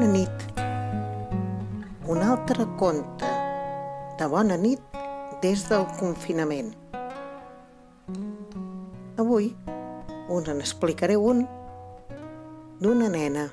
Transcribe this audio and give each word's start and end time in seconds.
Bona 0.00 0.12
nit. 0.16 0.44
Un 2.08 2.22
altre 2.24 2.64
conte 2.80 3.28
de 4.16 4.28
bona 4.32 4.56
nit 4.56 4.94
des 5.42 5.60
del 5.68 5.82
confinament. 5.98 6.70
Avui 9.20 9.50
us 10.32 10.48
en 10.48 10.62
explicaré 10.64 11.18
un 11.20 11.42
d'una 12.80 13.10
nena. 13.12 13.44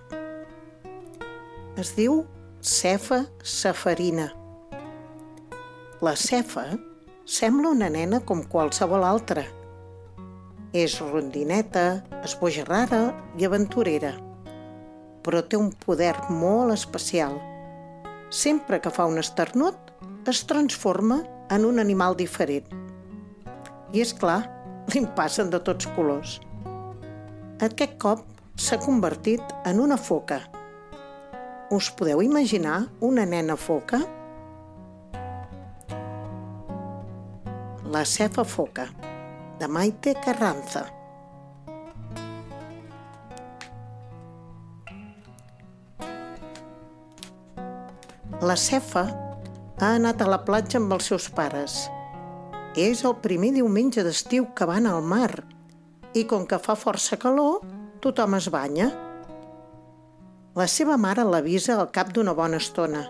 Es 1.75 1.91
diu 1.97 2.21
Cefa 2.61 3.25
Safarina. 3.43 4.29
La 5.99 6.15
Cefa 6.15 6.63
sembla 7.25 7.73
una 7.75 7.91
nena 7.91 8.21
com 8.23 8.45
qualsevol 8.55 9.03
altra. 9.03 9.43
És 10.71 10.95
rondineta, 11.11 12.05
esbojarrada 12.23 13.01
i 13.35 13.51
aventurera 13.51 14.15
però 15.27 15.41
té 15.43 15.59
un 15.59 15.73
poder 15.75 16.13
molt 16.31 16.71
especial. 16.71 17.35
Sempre 18.31 18.79
que 18.79 18.91
fa 18.95 19.09
un 19.11 19.19
esternut, 19.19 19.75
es 20.27 20.45
transforma 20.47 21.19
en 21.51 21.65
un 21.67 21.83
animal 21.83 22.15
diferent. 22.15 22.67
I 23.91 24.03
és 24.03 24.13
clar, 24.15 24.39
li 24.93 25.03
passen 25.19 25.51
de 25.51 25.59
tots 25.59 25.87
colors. 25.97 26.37
Aquest 27.59 27.99
cop 27.99 28.23
s'ha 28.55 28.79
convertit 28.79 29.43
en 29.67 29.83
una 29.83 29.99
foca. 29.99 30.39
Us 31.75 31.91
podeu 31.91 32.23
imaginar 32.23 32.85
una 33.03 33.25
nena 33.27 33.59
foca? 33.59 33.99
La 37.91 38.05
cefa 38.05 38.47
foca, 38.47 38.87
de 39.59 39.67
Maite 39.67 40.15
Carranza. 40.23 40.96
La 48.47 48.55
Cefa 48.55 49.01
ha 49.81 49.87
anat 49.97 50.21
a 50.23 50.27
la 50.29 50.37
platja 50.47 50.77
amb 50.79 50.93
els 50.95 51.07
seus 51.09 51.25
pares. 51.35 51.73
És 52.79 53.01
el 53.09 53.15
primer 53.23 53.49
diumenge 53.55 54.05
d'estiu 54.05 54.45
que 54.55 54.67
van 54.69 54.85
al 54.87 55.01
mar 55.03 55.41
i 56.15 56.23
com 56.29 56.45
que 56.47 56.59
fa 56.61 56.77
força 56.79 57.17
calor, 57.19 57.65
tothom 57.99 58.37
es 58.37 58.47
banya. 58.53 58.87
La 60.55 60.69
seva 60.71 60.95
mare 61.01 61.25
l'avisa 61.27 61.75
al 61.75 61.91
cap 61.97 62.13
d'una 62.15 62.37
bona 62.37 62.61
estona. 62.63 63.03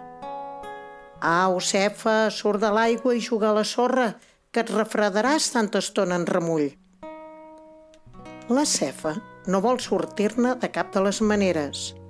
Au, 1.34 1.60
Cefa, 1.60 2.16
surt 2.40 2.64
de 2.64 2.74
l'aigua 2.74 3.14
i 3.14 3.22
juga 3.22 3.52
a 3.52 3.60
la 3.60 3.68
sorra, 3.76 4.10
que 4.50 4.66
et 4.66 4.74
refredaràs 4.74 5.52
tanta 5.54 5.84
estona 5.86 6.18
en 6.18 6.26
remull. 6.26 6.72
La 8.50 8.66
Cefa 8.66 9.14
no 9.46 9.62
vol 9.62 9.84
sortir-ne 9.86 10.58
de 10.58 10.74
cap 10.74 10.96
de 10.98 11.08
les 11.12 11.22
maneres– 11.22 11.92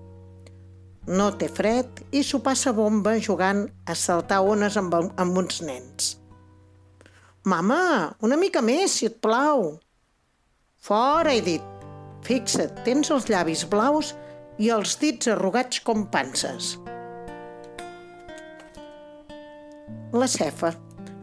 no 1.07 1.29
té 1.40 1.47
fred 1.47 2.01
i 2.12 2.22
s'ho 2.23 2.41
passa 2.44 2.73
bomba 2.75 3.16
jugant 3.23 3.63
a 3.88 3.95
saltar 3.95 4.41
ones 4.44 4.75
amb, 4.79 4.94
amb 5.16 5.40
uns 5.40 5.62
nens. 5.63 6.16
Mama, 7.47 8.12
una 8.28 8.35
mica 8.35 8.62
més, 8.62 8.97
si 9.00 9.07
et 9.07 9.22
plau. 9.23 9.78
Fora, 10.84 11.31
he 11.31 11.41
dit. 11.45 11.63
Fixa't, 12.28 12.84
tens 12.84 13.12
els 13.13 13.29
llavis 13.31 13.63
blaus 13.72 14.12
i 14.59 14.68
els 14.73 14.97
dits 15.00 15.31
arrugats 15.31 15.79
com 15.88 16.03
panses. 16.12 16.75
La 20.12 20.28
cefa 20.28 20.74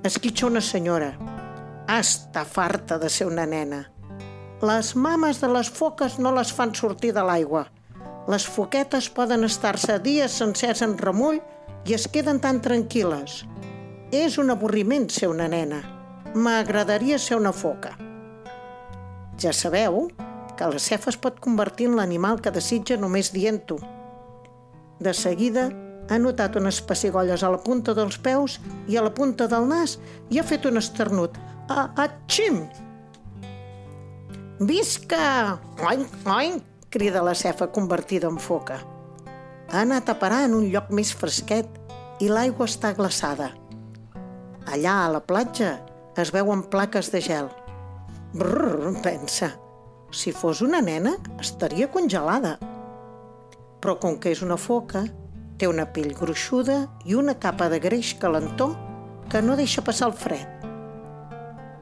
esquitxa 0.04 0.48
una 0.48 0.64
senyora. 0.64 1.12
Està 1.92 2.46
farta 2.48 2.96
de 3.00 3.10
ser 3.12 3.28
una 3.28 3.44
nena. 3.44 3.82
Les 4.64 4.94
mames 4.96 5.42
de 5.42 5.50
les 5.52 5.68
foques 5.68 6.16
no 6.16 6.32
les 6.32 6.52
fan 6.56 6.72
sortir 6.72 7.12
de 7.12 7.24
l'aigua– 7.28 7.66
les 8.30 8.46
foquetes 8.48 9.10
poden 9.12 9.44
estar-se 9.44 9.98
dies 10.00 10.38
sencers 10.40 10.80
en 10.86 10.96
remull 10.98 11.40
i 11.84 11.96
es 11.96 12.06
queden 12.08 12.40
tan 12.40 12.62
tranquil·les. 12.64 13.42
És 14.14 14.38
un 14.40 14.52
avorriment 14.54 15.10
ser 15.12 15.28
una 15.28 15.48
nena. 15.50 15.82
M'agradaria 16.34 17.18
ser 17.20 17.36
una 17.36 17.52
foca. 17.52 17.92
Ja 19.40 19.52
sabeu 19.52 20.08
que 20.56 20.68
la 20.70 20.80
cefa 20.80 21.10
es 21.12 21.18
pot 21.20 21.40
convertir 21.42 21.90
en 21.90 21.98
l'animal 21.98 22.40
que 22.40 22.54
desitja 22.54 22.96
només 22.96 23.32
dient-ho. 23.34 23.78
De 25.04 25.12
seguida 25.12 25.68
ha 26.08 26.18
notat 26.20 26.56
unes 26.56 26.80
pessigolles 26.84 27.42
a 27.42 27.50
la 27.52 27.60
punta 27.64 27.94
dels 27.96 28.16
peus 28.22 28.58
i 28.88 28.96
a 28.96 29.04
la 29.04 29.12
punta 29.12 29.48
del 29.50 29.68
nas 29.68 29.98
i 30.30 30.40
ha 30.40 30.46
fet 30.46 30.64
un 30.70 30.80
esternut. 30.80 31.36
A, 31.68 31.90
a 31.96 32.08
xim! 32.28 32.62
Visca! 34.60 35.58
Oink, 35.82 36.22
oink! 36.24 36.73
Crida 36.94 37.24
la 37.26 37.34
cefa 37.34 37.72
convertida 37.74 38.28
en 38.30 38.38
foca. 38.38 38.78
Ha 39.72 39.80
anat 39.80 40.12
a 40.12 40.14
parar 40.20 40.44
en 40.46 40.52
un 40.54 40.68
lloc 40.70 40.92
més 40.94 41.10
fresquet 41.10 41.66
i 42.22 42.28
l'aigua 42.30 42.68
està 42.70 42.92
glaçada. 42.94 43.48
Allà, 44.70 45.00
a 45.02 45.10
la 45.10 45.20
platja, 45.26 45.72
es 46.16 46.30
veuen 46.30 46.62
plaques 46.70 47.10
de 47.10 47.20
gel. 47.24 47.48
Brrr, 48.38 48.92
pensa, 49.02 49.50
si 50.14 50.30
fos 50.30 50.62
una 50.62 50.78
nena, 50.86 51.16
estaria 51.42 51.90
congelada. 51.90 52.54
Però 53.82 53.96
com 53.98 54.20
que 54.22 54.30
és 54.30 54.44
una 54.46 54.56
foca, 54.56 55.02
té 55.58 55.66
una 55.66 55.88
pell 55.90 56.14
gruixuda 56.14 56.78
i 57.04 57.18
una 57.18 57.34
capa 57.42 57.66
de 57.72 57.82
greix 57.82 58.14
calentó 58.22 58.70
que 59.32 59.42
no 59.42 59.58
deixa 59.58 59.82
passar 59.82 60.12
el 60.12 60.16
fred. 60.22 60.70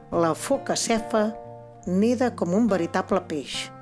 La 0.09 0.33
foca 0.33 0.73
cefa 0.73 1.27
nida 1.85 2.33
com 2.33 2.57
un 2.57 2.65
veritable 2.71 3.21
peix. 3.29 3.72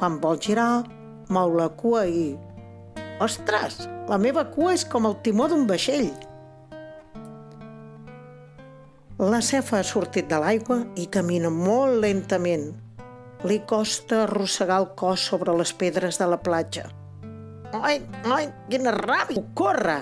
Quan 0.00 0.16
vol 0.16 0.38
girar, 0.40 0.86
mou 1.28 1.50
la 1.52 1.66
cua 1.76 2.06
i... 2.08 2.32
Ostres, 3.20 3.82
la 4.08 4.16
meva 4.16 4.46
cua 4.48 4.72
és 4.72 4.86
com 4.88 5.04
el 5.04 5.18
timó 5.20 5.44
d'un 5.52 5.66
vaixell. 5.68 6.08
La 9.20 9.42
cefa 9.44 9.82
ha 9.82 9.84
sortit 9.84 10.30
de 10.30 10.38
l'aigua 10.40 10.78
i 10.96 11.04
camina 11.12 11.50
molt 11.52 12.00
lentament. 12.00 12.70
Li 13.44 13.60
costa 13.68 14.22
arrossegar 14.22 14.80
el 14.80 14.88
cos 14.96 15.26
sobre 15.28 15.52
les 15.60 15.74
pedres 15.76 16.16
de 16.16 16.30
la 16.32 16.40
platja. 16.40 16.86
Ai, 17.76 18.00
ai, 18.24 18.48
quina 18.72 18.96
ràbia! 18.96 19.44
Corre! 19.52 20.00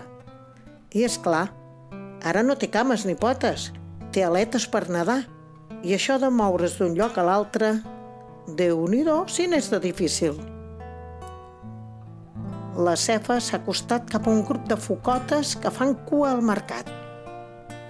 I 0.95 1.03
és 1.11 1.19
clar, 1.27 1.49
ara 2.23 2.47
no 2.47 2.55
té 2.55 2.71
cames 2.71 3.03
ni 3.03 3.19
potes, 3.19 3.73
té 4.15 4.23
aletes 4.23 4.71
per 4.71 4.87
nedar. 4.87 5.25
I 5.83 5.99
això 5.99 6.23
de 6.23 6.31
moure's 6.31 6.79
d'un 6.79 6.95
lloc 6.95 7.19
a 7.19 7.27
l'altre 7.27 7.75
déu 8.57 8.87
nhi 8.89 9.05
si 9.27 9.47
n'és 9.47 9.69
de 9.71 9.79
difícil. 9.79 10.39
La 12.79 12.95
cefa 12.97 13.41
s'ha 13.41 13.59
acostat 13.59 14.09
cap 14.09 14.27
a 14.27 14.31
un 14.31 14.45
grup 14.47 14.69
de 14.69 14.77
focotes 14.77 15.57
que 15.57 15.71
fan 15.71 15.95
cua 16.07 16.31
al 16.33 16.43
mercat. 16.43 16.87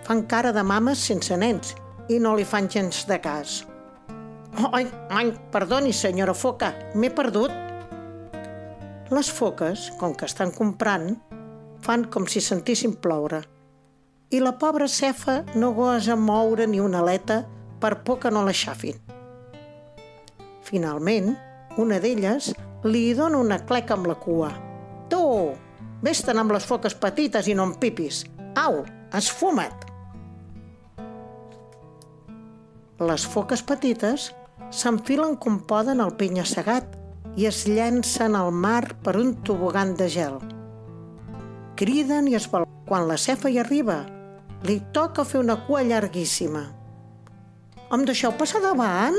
Fan 0.06 0.22
cara 0.26 0.52
de 0.52 0.62
mames 0.62 0.99
sense 0.99 1.37
nens 1.37 1.75
i 2.08 2.19
no 2.19 2.34
li 2.34 2.44
fan 2.44 2.69
gens 2.69 3.06
de 3.06 3.19
cas. 3.20 3.66
Ai, 4.72 4.88
ai, 5.10 5.32
perdoni, 5.52 5.93
senyora 5.93 6.34
foca, 6.34 6.72
m'he 6.94 7.10
perdut. 7.10 7.52
Les 9.10 9.31
foques, 9.31 9.90
com 10.00 10.14
que 10.14 10.25
estan 10.25 10.50
comprant, 10.50 11.14
fan 11.84 12.08
com 12.10 12.26
si 12.26 12.40
sentissin 12.40 12.96
ploure. 12.96 13.44
I 14.31 14.40
la 14.40 14.56
pobra 14.58 14.88
cefa 14.88 15.43
no 15.55 15.72
gosa 15.72 16.16
moure 16.16 16.66
ni 16.66 16.81
una 16.81 17.05
aleta 17.05 17.44
per 17.81 18.02
por 18.05 18.19
que 18.19 18.32
no 18.32 18.43
l'aixafin. 18.44 18.99
Finalment, 20.69 21.32
una 21.81 21.97
d'elles 22.03 22.50
li 22.85 23.06
dona 23.17 23.41
una 23.41 23.56
cleca 23.65 23.97
amb 23.97 24.09
la 24.11 24.17
cua. 24.20 24.50
Tu, 25.09 25.20
vés-te'n 26.05 26.41
amb 26.43 26.53
les 26.53 26.67
foques 26.69 26.97
petites 27.00 27.49
i 27.49 27.55
no 27.56 27.65
em 27.70 27.73
pipis. 27.81 28.25
Au, 28.61 28.82
esfuma't! 29.17 29.87
Les 33.09 33.25
foques 33.32 33.62
petites 33.62 34.29
s'enfilen 34.75 35.38
com 35.41 35.61
poden 35.70 36.03
al 36.05 36.12
penya-segat 36.20 36.97
i 37.38 37.47
es 37.49 37.62
llencen 37.70 38.37
al 38.37 38.50
mar 38.53 38.82
per 39.06 39.15
un 39.17 39.37
tobogan 39.47 39.94
de 39.97 40.11
gel. 40.12 40.41
Criden 41.79 42.29
i 42.29 42.37
es 42.37 42.50
vol... 42.50 42.67
Quan 42.88 43.05
la 43.05 43.19
cefa 43.20 43.50
hi 43.53 43.59
arriba, 43.61 44.03
li 44.65 44.79
toca 44.97 45.25
fer 45.29 45.43
una 45.43 45.59
cua 45.67 45.82
llarguíssima. 45.85 46.62
Em 47.93 48.05
deixeu 48.09 48.32
passar 48.37 48.62
davant? 48.65 49.19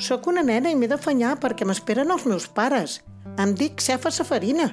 Soc 0.00 0.30
una 0.32 0.40
nena 0.40 0.70
i 0.72 0.76
m'he 0.80 0.88
d'afanyar 0.88 1.34
perquè 1.42 1.66
m'esperen 1.68 2.08
els 2.14 2.24
meus 2.24 2.46
pares. 2.56 3.00
Em 3.36 3.52
dic 3.52 3.82
Cefa 3.84 4.08
Safarina. 4.08 4.70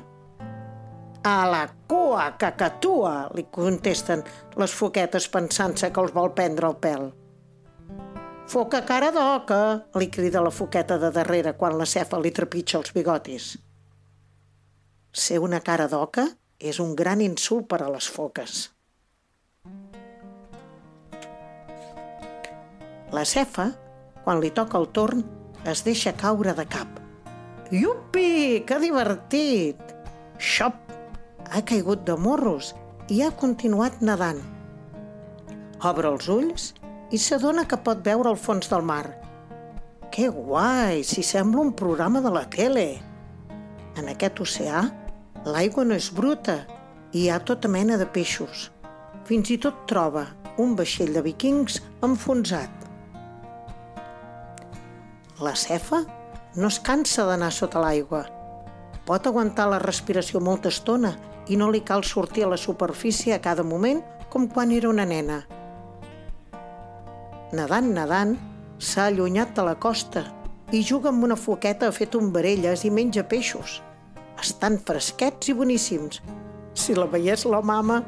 A 1.28 1.38
la 1.52 1.66
cua, 1.92 2.30
cacatua, 2.40 3.28
li 3.36 3.44
contesten 3.52 4.22
les 4.56 4.72
foquetes 4.72 5.28
pensant-se 5.34 5.90
que 5.92 6.00
els 6.00 6.14
vol 6.16 6.32
prendre 6.38 6.70
el 6.72 6.78
pèl. 6.80 7.10
Foca 8.48 8.80
cara 8.88 9.10
d'oca, 9.12 9.60
li 10.00 10.08
crida 10.08 10.40
la 10.40 10.54
foqueta 10.56 10.96
de 11.02 11.10
darrere 11.12 11.58
quan 11.60 11.76
la 11.76 11.86
cefa 11.86 12.22
li 12.24 12.32
trepitja 12.32 12.78
els 12.80 12.94
bigotis. 12.96 13.50
Ser 15.12 15.42
una 15.44 15.60
cara 15.60 15.90
d'oca 15.92 16.24
és 16.58 16.80
un 16.80 16.96
gran 16.96 17.20
insult 17.26 17.68
per 17.68 17.82
a 17.84 17.92
les 17.92 18.08
foques. 18.08 18.70
La 23.12 23.26
cefa 23.28 23.68
quan 24.28 24.42
li 24.44 24.50
toca 24.52 24.76
el 24.76 24.90
torn, 24.92 25.22
es 25.72 25.86
deixa 25.88 26.12
caure 26.20 26.52
de 26.52 26.66
cap. 26.68 26.98
Iupi, 27.72 28.60
que 28.68 28.76
divertit! 28.84 29.80
Xop, 30.36 30.76
ha 31.48 31.62
caigut 31.64 32.04
de 32.04 32.18
morros 32.20 32.74
i 33.08 33.22
ha 33.24 33.30
continuat 33.32 34.02
nedant. 34.04 34.42
Obre 35.88 36.12
els 36.12 36.28
ulls 36.28 36.66
i 37.16 37.22
s'adona 37.24 37.64
que 37.72 37.80
pot 37.86 38.04
veure 38.04 38.34
el 38.36 38.40
fons 38.42 38.68
del 38.68 38.84
mar. 38.84 39.06
Que 40.12 40.28
guai, 40.28 41.06
si 41.08 41.24
sembla 41.24 41.64
un 41.64 41.72
programa 41.72 42.20
de 42.20 42.34
la 42.36 42.44
tele! 42.52 42.88
En 43.96 44.12
aquest 44.12 44.42
oceà, 44.44 44.82
l'aigua 45.48 45.88
no 45.88 45.96
és 45.96 46.10
bruta 46.12 46.66
i 47.14 47.22
hi 47.22 47.30
ha 47.32 47.40
tota 47.40 47.72
mena 47.72 47.96
de 47.96 48.10
peixos. 48.12 48.74
Fins 49.24 49.56
i 49.56 49.58
tot 49.64 49.86
troba 49.88 50.28
un 50.60 50.76
vaixell 50.76 51.16
de 51.16 51.24
vikings 51.24 51.80
enfonsat. 52.04 52.77
La 55.40 55.54
cefa 55.54 56.00
no 56.56 56.70
es 56.72 56.80
cansa 56.82 57.22
d'anar 57.28 57.52
sota 57.54 57.78
l'aigua. 57.78 58.24
Pot 59.06 59.28
aguantar 59.30 59.68
la 59.70 59.78
respiració 59.78 60.40
molta 60.42 60.72
estona 60.74 61.12
i 61.46 61.58
no 61.62 61.68
li 61.70 61.84
cal 61.86 62.02
sortir 62.02 62.48
a 62.48 62.50
la 62.50 62.58
superfície 62.58 63.36
a 63.36 63.42
cada 63.44 63.62
moment 63.62 64.02
com 64.34 64.48
quan 64.50 64.74
era 64.74 64.90
una 64.90 65.06
nena. 65.06 65.44
Nedant, 67.54 67.92
nedant, 68.00 68.34
s'ha 68.80 69.06
allunyat 69.12 69.54
de 69.54 69.68
la 69.68 69.76
costa 69.78 70.26
i 70.74 70.82
juga 70.82 71.14
amb 71.14 71.30
una 71.30 71.38
foqueta 71.38 71.92
fet 71.94 72.16
tombarelles 72.18 72.88
i 72.90 72.92
menja 72.98 73.28
peixos. 73.30 73.78
Estan 74.42 74.80
fresquets 74.90 75.54
i 75.54 75.58
boníssims. 75.62 76.24
Si 76.74 76.98
la 76.98 77.06
veiés 77.06 77.46
la 77.46 77.62
mama... 77.62 78.02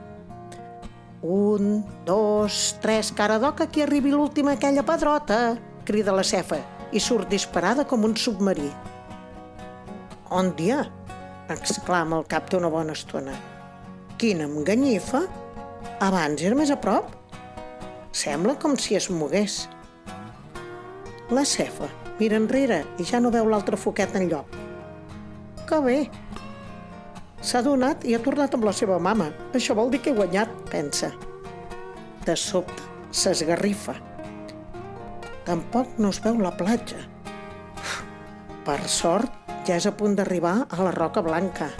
Un, 1.21 1.83
dos, 2.07 2.79
tres, 2.81 3.11
cara 3.11 3.37
d'oca, 3.43 3.67
que 3.67 3.83
arribi 3.83 4.15
l'última 4.15 4.53
aquella 4.55 4.85
pedrota, 4.87 5.59
crida 5.83 6.15
la 6.15 6.23
cefa 6.23 6.61
i 6.91 6.99
surt 6.99 7.29
disparada 7.29 7.85
com 7.85 8.05
un 8.07 8.15
submarí. 8.17 8.69
On 10.29 10.53
dia? 10.55 10.85
exclama 11.49 12.19
al 12.19 12.27
cap 12.29 12.49
d'una 12.51 12.69
bona 12.69 12.93
estona. 12.93 13.33
Quina 14.21 14.45
enganyifa! 14.45 15.23
Abans 16.03 16.43
era 16.45 16.57
més 16.57 16.69
a 16.69 16.77
prop. 16.77 17.09
Sembla 18.13 18.57
com 18.61 18.75
si 18.77 18.97
es 18.99 19.09
mogués. 19.09 19.63
La 21.33 21.45
cefa 21.45 21.89
mira 22.19 22.37
enrere 22.37 22.83
i 22.99 23.05
ja 23.07 23.21
no 23.23 23.31
veu 23.33 23.47
l'altre 23.49 23.79
foquet 23.79 24.15
en 24.19 24.27
lloc. 24.31 24.59
Que 25.69 25.79
bé! 25.85 25.97
S'ha 27.41 27.61
donat 27.63 28.03
i 28.03 28.15
ha 28.15 28.21
tornat 28.23 28.53
amb 28.57 28.67
la 28.67 28.75
seva 28.75 28.99
mama. 28.99 29.29
Això 29.55 29.77
vol 29.77 29.93
dir 29.93 30.01
que 30.03 30.11
he 30.11 30.17
guanyat, 30.17 30.51
pensa. 30.73 31.13
De 32.25 32.35
sobte, 32.35 32.83
s'esgarrifa. 33.15 33.95
Tampoc 35.49 35.95
no 35.97 36.11
es 36.13 36.19
veu 36.21 36.35
la 36.37 36.51
platja. 36.53 36.99
Per 38.67 38.81
sort, 38.85 39.33
ja 39.65 39.79
és 39.79 39.87
a 39.89 39.91
punt 39.97 40.13
d'arribar 40.19 40.67
a 40.69 40.77
la 40.85 40.91
Roca 40.93 41.23
Blanca. 41.25 41.71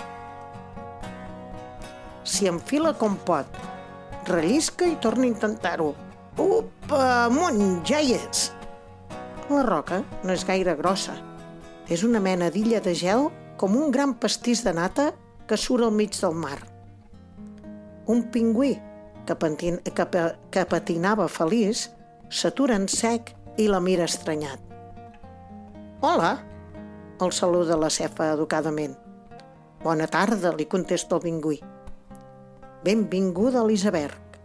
S'hi 2.25 2.49
enfila 2.49 2.95
com 2.97 3.19
pot, 3.27 3.59
rellisca 4.25 4.89
i 4.89 4.95
torna 5.03 5.27
a 5.27 5.29
intentar-ho. 5.29 5.91
Upa, 6.41 7.03
amunt, 7.27 7.83
ja 7.85 8.01
hi 8.01 8.15
és! 8.17 8.47
La 9.53 9.61
roca 9.67 10.01
no 10.23 10.33
és 10.33 10.47
gaire 10.49 10.73
grossa. 10.79 11.13
És 11.93 12.01
una 12.05 12.21
mena 12.25 12.49
d'illa 12.49 12.81
de 12.81 12.95
gel 12.97 13.27
com 13.61 13.77
un 13.77 13.93
gran 13.93 14.17
pastís 14.17 14.65
de 14.65 14.73
nata 14.73 15.11
que 15.45 15.57
surt 15.57 15.85
al 15.85 15.93
mig 15.93 16.17
del 16.17 16.33
mar. 16.33 16.57
Un 18.09 18.25
pingüí 18.33 18.79
que, 19.29 19.37
patin, 19.37 19.77
que, 19.85 20.09
que 20.49 20.65
patinava 20.73 21.29
feliç 21.29 21.91
s'atura 22.29 22.77
en 22.81 22.89
sec 22.89 23.35
i 23.59 23.67
la 23.67 23.81
mira 23.83 24.05
estranyat. 24.07 24.61
Hola, 25.99 26.31
el 27.19 27.33
saluda 27.35 27.75
la 27.75 27.89
cefa 27.91 28.29
educadament. 28.31 28.95
Bona 29.83 30.07
tarda, 30.07 30.53
li 30.55 30.67
contesta 30.71 31.17
el 31.17 31.25
pingüí. 31.25 31.59
Benvinguda 32.85 33.59
a 33.59 33.65
l'iceberg. 33.67 34.39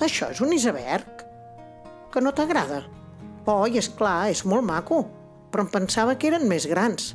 Això 0.00 0.30
és 0.32 0.40
un 0.40 0.56
iceberg? 0.56 1.26
Que 2.12 2.24
no 2.24 2.32
t'agrada? 2.32 2.80
Oh, 3.44 3.66
i 3.68 3.76
és 3.76 3.90
clar, 3.92 4.30
és 4.32 4.46
molt 4.48 4.64
maco, 4.64 5.04
però 5.52 5.66
em 5.66 5.72
pensava 5.72 6.16
que 6.16 6.32
eren 6.32 6.48
més 6.48 6.64
grans. 6.70 7.12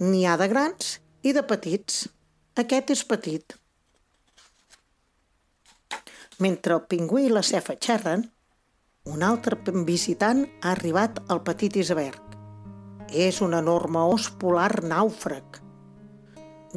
N'hi 0.00 0.24
ha 0.24 0.38
de 0.40 0.48
grans 0.48 0.96
i 1.20 1.36
de 1.36 1.44
petits. 1.44 2.06
Aquest 2.56 2.96
és 2.96 3.04
petit. 3.08 3.58
Mentre 6.40 6.80
el 6.80 6.86
pingüí 6.88 7.28
i 7.28 7.32
la 7.32 7.44
cefa 7.44 7.76
xerren, 7.76 8.24
un 9.04 9.22
altre 9.26 9.56
visitant 9.86 10.44
ha 10.62 10.70
arribat 10.72 11.18
al 11.28 11.40
petit 11.42 11.74
iceberg. 11.76 12.20
És 13.10 13.40
un 13.42 13.54
enorme 13.58 13.98
os 14.14 14.28
polar 14.38 14.84
nàufrag. 14.86 15.58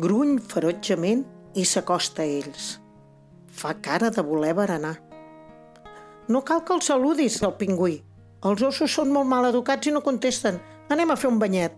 Gruny 0.01 0.39
ferotgement 0.41 1.21
i 1.53 1.65
s'acosta 1.65 2.23
a 2.23 2.25
ells. 2.25 2.79
Fa 3.47 3.75
cara 3.79 4.09
de 4.09 4.25
voler 4.25 4.55
berenar. 4.57 4.97
No 6.27 6.41
cal 6.41 6.63
que 6.65 6.73
el 6.73 6.81
saludis, 6.81 7.41
el 7.43 7.53
pingüí. 7.61 8.01
Els 8.43 8.61
ossos 8.61 8.91
són 8.91 9.13
molt 9.13 9.29
mal 9.29 9.45
educats 9.45 9.87
i 9.87 9.93
no 9.93 10.01
contesten. 10.01 10.59
Anem 10.89 11.13
a 11.13 11.15
fer 11.15 11.29
un 11.29 11.39
banyet. 11.39 11.77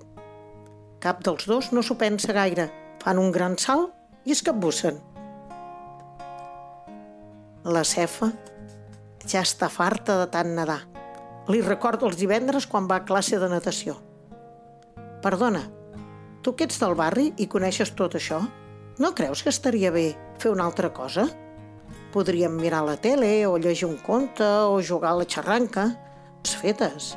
Cap 1.03 1.21
dels 1.27 1.45
dos 1.45 1.71
no 1.75 1.83
s'ho 1.83 1.99
pensa 1.99 2.33
gaire. 2.33 2.71
Fan 3.03 3.19
un 3.19 3.31
gran 3.35 3.59
salt 3.59 3.91
i 4.25 4.31
es 4.31 4.41
capbussen. 4.41 4.97
La 7.67 7.83
cefa 7.83 8.31
ja 9.27 9.43
està 9.43 9.69
farta 9.69 10.17
de 10.21 10.27
tant 10.31 10.53
nedar. 10.55 10.81
Li 11.47 11.61
recordo 11.63 12.07
els 12.07 12.19
divendres 12.19 12.67
quan 12.67 12.87
va 12.87 13.01
a 13.01 13.05
classe 13.07 13.39
de 13.39 13.49
natació. 13.51 13.95
Perdona, 15.23 15.63
tu 16.43 16.55
que 16.55 16.67
ets 16.67 16.79
del 16.79 16.95
barri 16.95 17.31
i 17.37 17.47
coneixes 17.51 17.93
tot 17.95 18.15
això, 18.15 18.41
no 18.97 19.13
creus 19.13 19.43
que 19.43 19.53
estaria 19.53 19.91
bé 19.91 20.15
fer 20.41 20.51
una 20.51 20.65
altra 20.65 20.89
cosa? 20.93 21.27
Podríem 22.13 22.55
mirar 22.57 22.83
la 22.85 22.95
tele 22.97 23.45
o 23.45 23.57
llegir 23.57 23.87
un 23.87 23.97
conte 24.01 24.43
o 24.43 24.81
jugar 24.81 25.11
a 25.11 25.19
la 25.19 25.27
xarranca. 25.27 25.89
Les 26.43 26.55
fetes. 26.55 27.11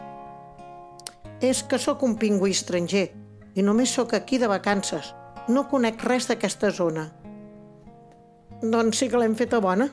És 1.41 1.63
que 1.63 1.79
sóc 1.79 2.03
un 2.03 2.17
pingüí 2.19 2.51
estranger 2.51 3.07
i 3.55 3.63
només 3.63 3.95
sóc 3.95 4.13
aquí 4.15 4.39
de 4.39 4.51
vacances. 4.51 5.15
No 5.49 5.69
conec 5.71 6.03
res 6.05 6.27
d'aquesta 6.29 6.71
zona. 6.75 7.07
Doncs 8.61 8.99
sí 9.01 9.09
que 9.09 9.21
l'hem 9.23 9.39
feta 9.39 9.63
bona. 9.63 9.89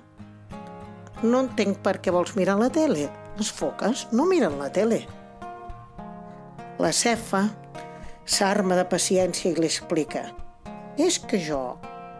No 1.23 1.39
entenc 1.41 1.79
per 1.81 1.95
què 1.97 2.11
vols 2.13 2.35
mirar 2.37 2.57
la 2.59 2.69
tele. 2.69 3.07
Les 3.37 3.49
foques 3.53 4.05
no 4.13 4.27
miren 4.29 4.59
la 4.61 4.69
tele. 4.73 4.99
La 6.77 6.91
cefa 6.93 7.47
s'arma 8.27 8.75
de 8.77 8.85
paciència 8.85 9.49
i 9.49 9.55
li 9.57 9.65
explica. 9.65 10.27
És 10.97 11.17
que 11.17 11.39
jo, 11.41 11.77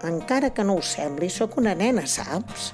encara 0.08 0.50
que 0.50 0.66
no 0.66 0.77
ho 0.77 0.82
sembli, 0.86 1.30
sóc 1.30 1.60
una 1.62 1.75
nena, 1.77 2.08
saps? 2.10 2.72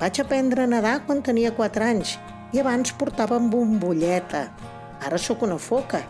Vaig 0.00 0.22
aprendre 0.22 0.64
a 0.64 0.70
nedar 0.70 1.02
quan 1.04 1.20
tenia 1.20 1.52
4 1.56 1.84
anys 1.84 2.16
i 2.56 2.62
abans 2.62 2.94
portava 2.96 3.36
bombolleta. 3.40 4.46
Ara 5.04 5.20
sóc 5.20 5.44
una 5.44 5.58
foca 5.60 6.00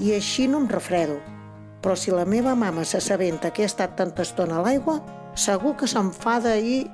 i 0.00 0.14
així 0.16 0.46
no 0.48 0.62
em 0.62 0.68
refredo. 0.72 1.18
Però 1.82 1.96
si 1.98 2.12
la 2.14 2.24
meva 2.24 2.54
mama 2.56 2.86
s'assabenta 2.88 3.50
que 3.52 3.64
he 3.64 3.68
estat 3.68 3.98
tanta 3.98 4.24
estona 4.24 4.60
a 4.60 4.64
l'aigua, 4.64 5.00
segur 5.34 5.76
que 5.76 5.88
s'enfada 5.90 6.56
i... 6.56 6.86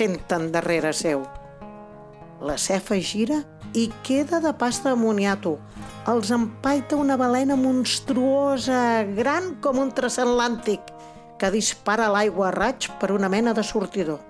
Senten 0.00 0.46
darrere 0.48 0.94
seu. 0.96 1.26
La 2.40 2.54
cefa 2.56 2.96
gira 3.04 3.42
i 3.76 3.90
queda 4.06 4.38
de 4.40 4.54
pasta 4.56 4.94
de 4.94 4.96
moniato. 4.96 5.58
Els 6.08 6.30
empaita 6.32 6.96
una 6.96 7.18
balena 7.20 7.58
monstruosa, 7.60 9.02
gran 9.18 9.58
com 9.60 9.82
un 9.82 9.92
transatlàntic, 9.92 10.88
que 11.36 11.52
dispara 11.52 12.08
l'aigua 12.08 12.48
a 12.48 12.54
raig 12.56 12.88
per 12.96 13.12
una 13.12 13.28
mena 13.28 13.52
de 13.52 13.60
sortidor. 13.60 14.24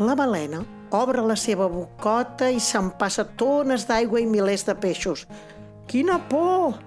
La 0.00 0.16
balena 0.16 0.64
obre 0.96 1.20
la 1.20 1.36
seva 1.36 1.68
bocota 1.68 2.48
i 2.48 2.56
s'empassa 2.56 3.28
tones 3.36 3.84
d'aigua 3.84 4.24
i 4.24 4.30
milers 4.32 4.64
de 4.64 4.80
peixos. 4.80 5.28
Quina 5.92 6.22
por! 6.32 6.80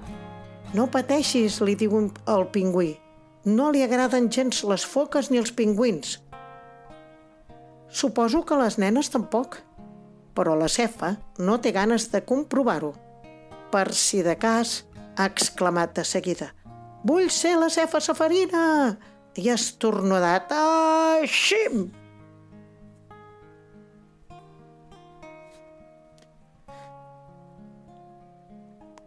No 0.74 0.90
pateixis, 0.90 1.62
li 1.62 1.78
diu 1.78 2.08
el 2.10 2.50
pingüí. 2.50 2.96
No 3.46 3.70
li 3.70 3.86
agraden 3.86 4.34
gens 4.34 4.66
les 4.66 4.82
foques 4.82 5.30
ni 5.30 5.38
els 5.38 5.54
pingüins. 5.54 6.24
Suposo 7.98 8.44
que 8.46 8.54
les 8.60 8.76
nenes 8.78 9.08
tampoc, 9.10 9.56
però 10.38 10.54
la 10.54 10.68
cefa 10.70 11.16
no 11.42 11.56
té 11.58 11.72
ganes 11.74 12.12
de 12.12 12.20
comprovar-ho. 12.22 12.92
Per 13.74 13.88
si 13.98 14.20
de 14.22 14.36
cas, 14.38 14.84
ha 15.18 15.26
exclamat 15.26 15.96
de 15.98 16.04
seguida. 16.06 16.52
Vull 17.02 17.32
ser 17.34 17.56
la 17.58 17.72
cefa 17.74 17.98
safarina! 17.98 18.98
I 19.38 19.50
ha 19.50 19.56
estornudat. 19.58 20.54
Ah, 20.54 21.26
xim! 21.26 21.88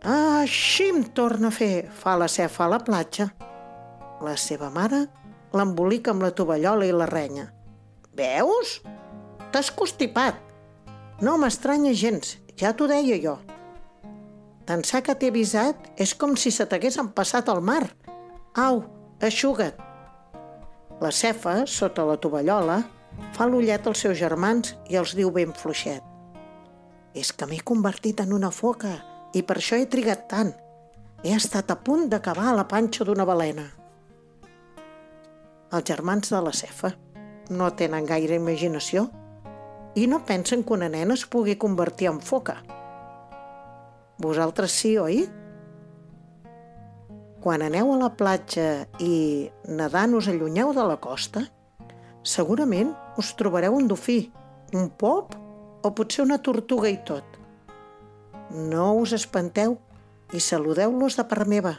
Així 0.02 0.88
em 0.90 1.04
torna 1.14 1.50
a 1.50 1.54
fer, 1.54 1.86
fa 2.02 2.16
la 2.18 2.26
cefa 2.26 2.66
a 2.66 2.70
la 2.74 2.82
platja. 2.82 3.30
La 4.26 4.34
seva 4.34 4.74
mare 4.74 5.04
l'embolica 5.54 6.10
amb 6.10 6.26
la 6.26 6.34
tovallola 6.34 6.90
i 6.90 6.94
la 6.94 7.06
renya. 7.06 7.50
Veus? 8.16 8.80
T'has 9.52 9.70
constipat. 9.70 10.34
No 11.22 11.36
m'estranya 11.38 11.92
gens, 11.94 12.38
ja 12.58 12.72
t'ho 12.74 12.88
deia 12.90 13.18
jo. 13.22 13.36
D'ençà 14.66 15.00
que 15.02 15.14
t'he 15.14 15.30
avisat 15.30 15.90
és 16.00 16.14
com 16.14 16.36
si 16.38 16.52
se 16.54 16.66
t'hagués 16.66 16.98
empassat 17.02 17.48
al 17.50 17.62
mar. 17.62 17.82
Au, 18.54 18.82
aixuga't. 19.22 19.78
La 21.00 21.10
cefa, 21.14 21.64
sota 21.66 22.04
la 22.04 22.18
tovallola, 22.20 22.80
fa 23.34 23.46
l'ullet 23.48 23.86
als 23.86 24.02
seus 24.04 24.18
germans 24.20 24.74
i 24.90 24.98
els 25.00 25.14
diu 25.16 25.30
ben 25.34 25.54
fluixet. 25.56 26.02
És 27.14 27.32
que 27.32 27.48
m'he 27.50 27.62
convertit 27.66 28.20
en 28.22 28.34
una 28.36 28.52
foca 28.54 28.92
i 29.34 29.42
per 29.42 29.58
això 29.58 29.78
he 29.78 29.88
trigat 29.90 30.28
tant. 30.30 30.52
He 31.24 31.34
estat 31.36 31.70
a 31.72 31.78
punt 31.78 32.08
d'acabar 32.12 32.50
a 32.50 32.56
la 32.56 32.66
panxa 32.68 33.04
d'una 33.04 33.26
balena. 33.28 33.66
Els 35.70 35.86
germans 35.86 36.30
de 36.32 36.40
la 36.42 36.52
cefa 36.54 36.94
no 37.50 37.72
tenen 37.74 38.06
gaire 38.06 38.38
imaginació 38.38 39.08
i 39.98 40.06
no 40.06 40.22
pensen 40.24 40.62
que 40.62 40.74
una 40.76 40.88
nena 40.88 41.16
es 41.18 41.26
pugui 41.26 41.56
convertir 41.58 42.08
en 42.08 42.20
foca. 42.22 42.60
Vosaltres 44.22 44.72
sí, 44.72 44.94
oi? 44.98 45.24
Quan 47.40 47.64
aneu 47.64 47.90
a 47.94 47.98
la 47.98 48.10
platja 48.14 48.86
i 49.00 49.48
nedant 49.66 50.14
us 50.14 50.28
allunyeu 50.30 50.74
de 50.76 50.84
la 50.86 50.98
costa, 51.00 51.46
segurament 52.22 52.92
us 53.18 53.32
trobareu 53.38 53.78
un 53.78 53.88
dofí, 53.88 54.20
un 54.76 54.90
pop 54.90 55.34
o 55.82 55.92
potser 55.96 56.26
una 56.26 56.38
tortuga 56.44 56.90
i 56.92 56.98
tot. 57.08 57.24
No 58.50 58.92
us 59.00 59.14
espanteu 59.16 59.78
i 60.36 60.42
saludeu-los 60.44 61.16
de 61.16 61.26
part 61.26 61.48
meva. 61.48 61.78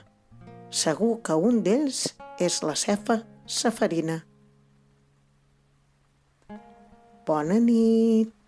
Segur 0.72 1.20
que 1.24 1.38
un 1.38 1.62
d'ells 1.64 2.08
és 2.42 2.62
la 2.66 2.76
cefa 2.76 3.22
safarina. 3.46 4.22
Bona 7.26 7.60
nit. 7.60 8.41